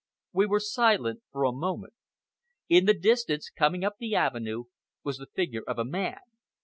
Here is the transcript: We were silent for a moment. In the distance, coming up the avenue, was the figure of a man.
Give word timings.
We 0.33 0.47
were 0.47 0.59
silent 0.59 1.21
for 1.31 1.43
a 1.43 1.51
moment. 1.51 1.93
In 2.67 2.85
the 2.85 2.95
distance, 2.95 3.51
coming 3.51 3.83
up 3.85 3.97
the 3.99 4.15
avenue, 4.15 4.63
was 5.03 5.19
the 5.19 5.27
figure 5.27 5.61
of 5.67 5.77
a 5.77 5.85
man. 5.85 6.17